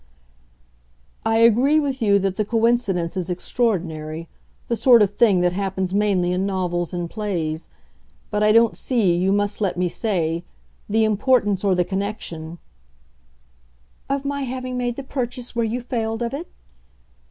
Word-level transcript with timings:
"I 1.23 1.35
agree 1.37 1.79
with 1.79 2.01
you 2.01 2.17
that 2.17 2.35
the 2.35 2.43
coincidence 2.43 3.15
is 3.15 3.29
extraordinary 3.29 4.27
the 4.67 4.75
sort 4.75 5.03
of 5.03 5.11
thing 5.11 5.41
that 5.41 5.53
happens 5.53 5.93
mainly 5.93 6.31
in 6.31 6.43
novels 6.43 6.91
and 6.91 7.07
plays. 7.07 7.69
But 8.31 8.41
I 8.41 8.51
don't 8.51 8.75
see, 8.75 9.13
you 9.13 9.31
must 9.31 9.61
let 9.61 9.77
me 9.77 9.87
say, 9.87 10.43
the 10.89 11.03
importance 11.03 11.63
or 11.63 11.75
the 11.75 11.85
connexion" 11.85 12.57
"Of 14.09 14.25
my 14.25 14.41
having 14.41 14.75
made 14.75 14.95
the 14.95 15.03
purchase 15.03 15.55
where 15.55 15.65
you 15.65 15.81
failed 15.81 16.23
of 16.23 16.33
it?" 16.33 16.47